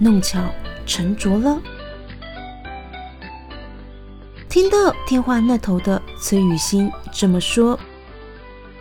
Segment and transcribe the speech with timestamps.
[0.00, 0.52] 弄巧
[0.84, 1.62] 成拙了。
[4.48, 7.78] 听到电话那头的崔雨欣这么说。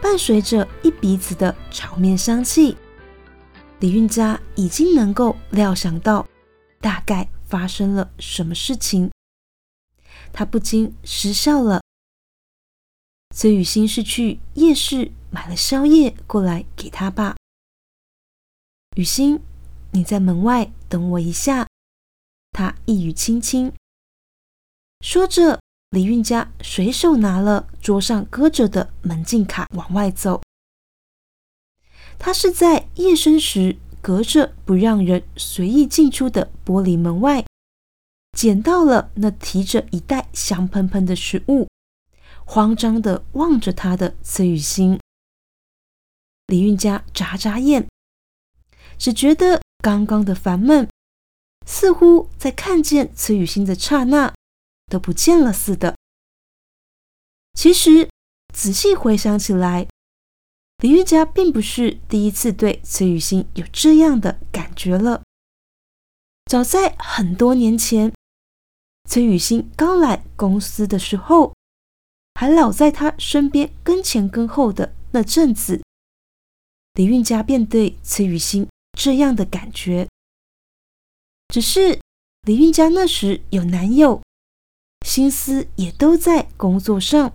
[0.02, 2.78] 伴随着一鼻子的炒面香气，
[3.82, 6.26] 李运家已经能够料想到
[6.80, 9.12] 大概发生了什么事情，
[10.32, 11.82] 他不禁失笑了。
[13.36, 17.36] 崔雨欣是去夜市买了宵夜过来给他吧？
[18.96, 19.42] 雨欣，
[19.92, 21.68] 你在门外等我一下。
[22.52, 23.74] 他一语轻轻
[25.02, 25.60] 说着。
[25.92, 30.40] 李运家随手拿了桌上搁着的门禁卡往外走。
[32.20, 37.44] 他是在夜深时隔着不让人随意进出的玻璃门外，
[38.38, 41.68] 捡到了那提着一袋香喷喷的食物，
[42.46, 45.00] 慌张的望着他的崔雨欣。
[46.46, 47.88] 李运家眨眨眼，
[49.00, 50.90] 只觉得刚刚的烦闷，
[51.66, 54.34] 似乎在看见崔雨欣的刹那。
[54.90, 55.96] 都不见了似的。
[57.54, 58.10] 其实
[58.52, 59.88] 仔细回想起来，
[60.78, 65.22] 李玉佳并不是第一次对崔雨欣有这样的感觉了。
[66.46, 68.12] 早在很多年前，
[69.08, 71.54] 崔雨欣刚来公司的时候，
[72.34, 75.84] 还老在他身边跟前跟后的那阵子，
[76.96, 78.68] 李运家便对崔雨欣
[79.00, 80.10] 这样的感觉。
[81.48, 82.02] 只是
[82.42, 84.22] 李运家那时有男友。
[85.06, 87.34] 心思也都在工作上，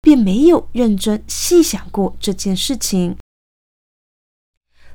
[0.00, 3.16] 便没有认真细想过这件事情。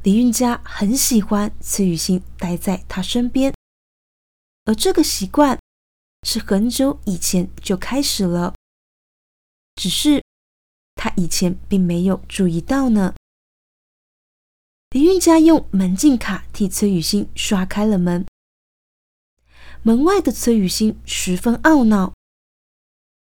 [0.04, 3.54] 李运家很喜欢崔雨欣待在他身边，
[4.66, 5.58] 而这个习惯
[6.24, 8.54] 是很久以前就开始了，
[9.76, 10.22] 只是
[10.96, 13.16] 他以前并没有注意到呢。
[14.92, 18.26] 李运家用门禁卡替崔雨欣刷开了门。
[19.84, 22.16] 门外的崔雨欣十分懊恼：“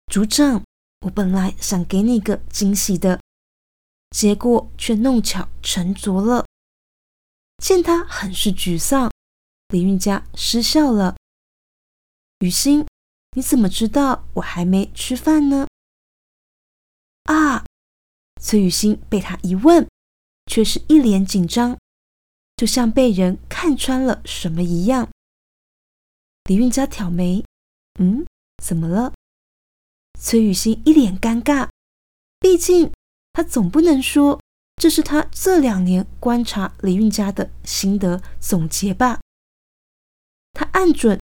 [0.08, 0.64] 组长，
[1.02, 3.20] 我本来想给你个惊喜的，
[4.12, 6.46] 结果却弄巧成拙了。”
[7.62, 9.12] 见他很是沮丧，
[9.68, 11.18] 李运家失笑了
[12.40, 12.88] ：“雨欣，
[13.36, 15.68] 你怎么知道我还没吃饭呢？”
[17.28, 17.66] 啊！
[18.42, 19.86] 崔雨欣被他一问，
[20.52, 21.78] 却是一脸紧张，
[22.58, 25.10] 就像被人看穿了什么一样。
[26.44, 27.46] 李运家挑眉
[28.02, 28.26] ：“嗯，
[28.62, 29.14] 怎么了？”
[30.20, 31.70] 崔雨欣一脸尴尬，
[32.38, 32.92] 毕竟
[33.32, 34.42] 他总不能说
[34.76, 39.22] 这是他这两年观察李运家的心得总结吧？
[40.52, 41.18] 他暗准，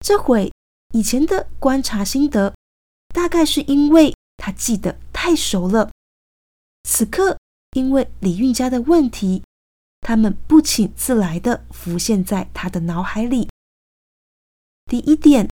[0.00, 0.52] 这回
[0.92, 2.52] 以前的观察心得，
[3.14, 5.92] 大概是因为他记得太熟了。
[6.82, 7.38] 此刻
[7.72, 9.42] 因为李运家的问题，
[10.00, 13.48] 他们不请自来的浮现在他的脑海里。
[14.84, 15.48] 第一点，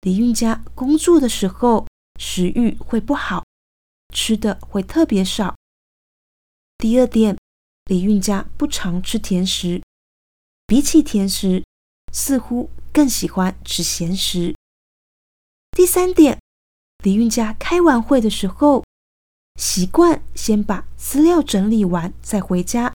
[0.00, 1.86] 李运家工作的时候
[2.18, 3.44] 食欲会不好，
[4.14, 5.54] 吃的会特别少。
[6.78, 7.36] 第二点，
[7.84, 9.82] 李运家不常吃甜食，
[10.66, 11.62] 比起甜食，
[12.12, 14.54] 似乎更喜欢吃咸食。
[15.72, 16.40] 第三点，
[17.04, 18.84] 李运家开完会的时候，
[19.56, 22.92] 习惯先把资料整理完再回家，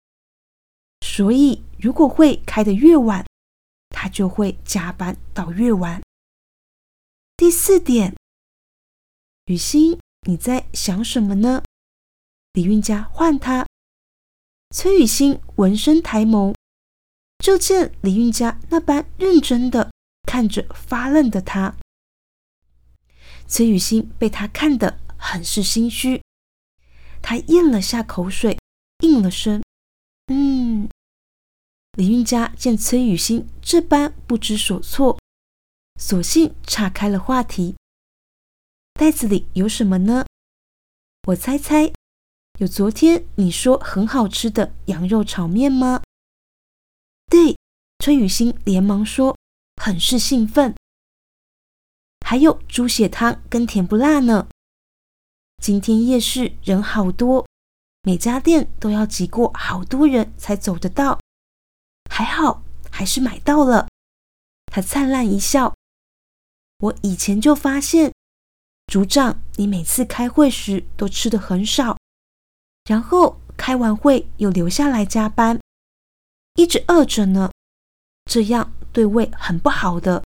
[1.02, 3.26] 所以如果会开得越晚。
[3.96, 6.02] 他就会加班到越晚。
[7.38, 8.18] 第四点，
[9.46, 11.64] 雨欣，你在想什么呢？
[12.54, 13.66] 李运家唤他。
[14.72, 16.56] 崔雨欣闻声抬眸，
[17.38, 19.92] 就见李运家那般认真的
[20.24, 21.76] 看着发愣的他。
[23.48, 26.22] 崔雨欣被他看得很是心虚，
[27.24, 28.60] 他咽了下口水，
[29.00, 29.64] 应了声
[30.28, 30.88] ：“嗯。”
[31.98, 35.20] 李运家见崔雨欣这般不知所措，
[36.00, 37.76] 索性岔开了话题
[38.94, 40.26] ：“袋子里有什么呢？
[41.28, 41.94] 我猜猜，
[42.60, 46.04] 有昨天你说很好吃的羊肉炒面吗？”
[47.32, 47.58] 对，
[48.00, 49.38] 崔雨欣连忙说，
[49.82, 50.76] 很是兴奋。
[52.26, 54.50] 还有猪血汤跟甜不辣呢。
[55.64, 57.48] 今天夜市人好多，
[58.02, 61.18] 每家店都要挤过好多人才走得到。
[62.12, 62.62] 还好
[62.92, 63.88] 还是买到了。
[64.66, 65.74] 他灿烂一笑。
[66.80, 68.12] 我以前就发现，
[68.88, 71.98] 组长，你每次开会时都吃的很少，
[72.84, 75.62] 然后开完会又留下来加班，
[76.56, 77.50] 一直饿着呢，
[78.26, 80.26] 这样对胃很不好的。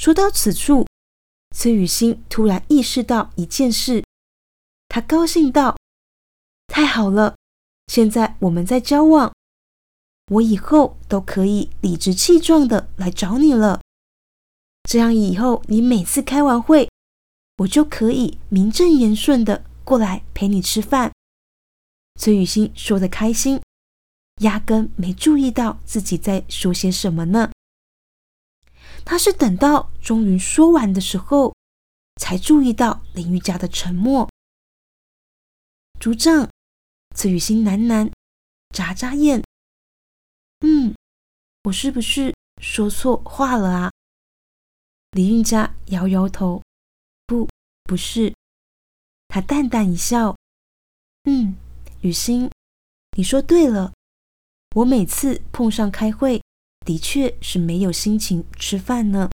[0.00, 0.86] 说到此处，
[1.50, 4.04] 崔雨欣突然意识到一件事，
[4.96, 5.76] 他高兴道
[6.68, 7.36] ：“太好了，
[7.86, 9.30] 现在我们在交往，
[10.28, 13.82] 我以后都可以理直气壮的来找你了。”
[14.88, 16.88] 这样以后，你每次开完会，
[17.58, 21.12] 我就可以名正言顺的过来陪你吃饭。
[22.18, 23.60] 崔雨欣说的开心，
[24.40, 27.52] 压根没注意到自己在说些什么呢。
[29.04, 31.54] 他是等到终于说完的时候，
[32.18, 34.26] 才注意到林玉佳的沉默。
[35.98, 36.48] 竹杖，
[37.14, 38.10] 崔雨欣喃喃，
[38.70, 39.42] 眨眨眼，
[40.60, 40.94] 嗯，
[41.64, 43.90] 我是不是说错话了啊？
[45.12, 46.62] 李运家摇摇头，
[47.26, 47.48] 不，
[47.84, 48.32] 不是。
[49.28, 50.36] 他淡淡一笑，
[51.24, 51.56] 嗯，
[52.02, 52.50] 雨欣，
[53.16, 53.92] 你说对了。
[54.76, 56.42] 我每次碰上开会，
[56.84, 59.30] 的确是没有心情吃饭呢。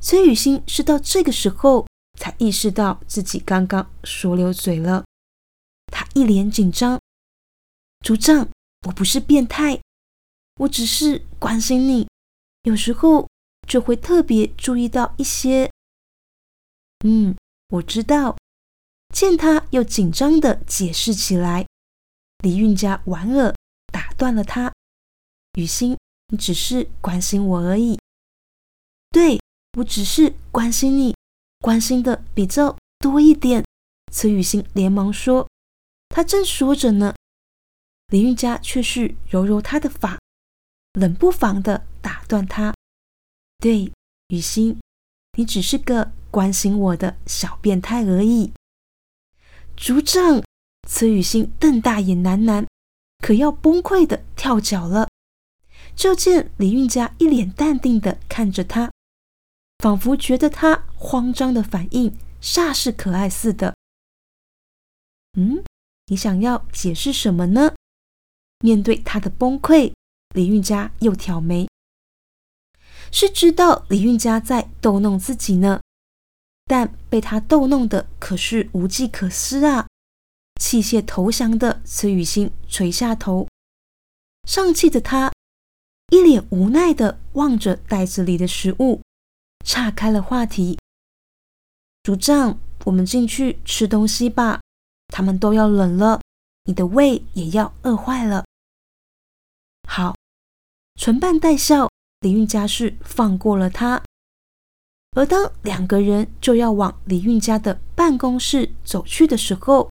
[0.00, 1.86] 崔雨欣是到这个时候
[2.18, 5.04] 才意识到自己刚刚说溜嘴了，
[5.96, 7.00] 他一脸紧张。
[8.04, 8.50] 组长，
[8.86, 9.80] 我不是变态，
[10.56, 12.06] 我只是关心你，
[12.64, 13.26] 有时候。
[13.66, 15.68] 就会特别注意到一些。
[17.04, 17.36] 嗯，
[17.70, 18.36] 我知道。
[19.12, 21.66] 见他又紧张的解释起来，
[22.44, 23.52] 李运家莞尔
[23.92, 24.72] 打断了他
[25.58, 25.98] ：“雨欣，
[26.28, 27.98] 你只是关心我而已。
[29.10, 29.40] 对
[29.78, 31.12] 我只是关心你，
[31.58, 33.64] 关心的比较多一点。”
[34.14, 35.48] 崔雨欣连忙说
[36.16, 37.14] ：“他正说着呢，
[38.06, 40.18] 李运家却是揉揉他的发，
[40.94, 42.74] 冷不防的打断他。”
[43.60, 43.92] 对，
[44.28, 44.80] 雨欣，
[45.36, 48.54] 你只是个关心我的小变态而已。
[49.76, 50.42] 组长，
[50.88, 52.66] 崔雨欣瞪大眼喃喃，
[53.18, 55.06] 可要崩溃的跳脚了。
[55.94, 58.90] 就见李运家一脸淡定的看着他，
[59.80, 63.76] 仿佛觉得他慌张的反应煞是可爱似的。
[65.34, 65.62] 嗯，
[66.06, 67.74] 你想要解释什么呢？
[68.60, 69.92] 面对他的崩溃，
[70.34, 71.68] 李运家又挑眉。
[73.10, 75.80] 是知道李运家在逗弄自己呢，
[76.66, 79.86] 但被他逗弄的可是无计可施啊！
[80.60, 83.48] 弃械投降的崔雨欣垂下头，
[84.48, 85.32] 上气的他
[86.10, 89.02] 一脸无奈的望着袋子里的食物，
[89.64, 90.78] 岔开了话题
[92.04, 94.60] ：“组长，我们进去吃东西吧，
[95.16, 96.20] 他们都要冷了，
[96.64, 98.44] 你的胃也要饿坏了。”
[99.88, 100.14] 好，
[100.96, 101.88] 唇瓣带笑。
[102.20, 104.02] 李运家是放过了他，
[105.12, 109.90] 而当两个人就要往李运家的办公室走去的时候，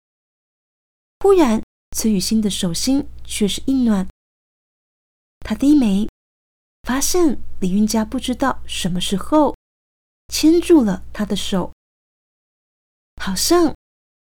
[1.20, 1.62] 忽然
[1.96, 4.06] 崔雨欣的手心却是一暖。
[5.40, 6.06] 他低眉，
[6.82, 9.56] 发现李运家不知道什么时候
[10.28, 11.72] 牵住了他的手，
[13.16, 13.74] 好像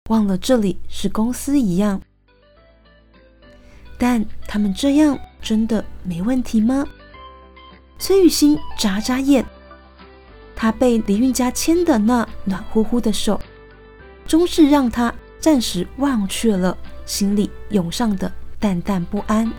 [0.10, 2.02] 忘了这里是公司一样。
[3.98, 6.86] 但他们这样真的没问题吗？
[7.98, 9.46] 崔雨欣眨眨眼，
[10.58, 13.40] 他被李运家牵的那暖乎乎的手，
[14.28, 19.50] 终是让他暂时忘却了心里涌上的淡淡不安。